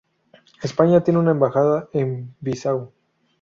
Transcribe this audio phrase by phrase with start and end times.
[0.63, 2.91] España tiene una embajada en Bissau.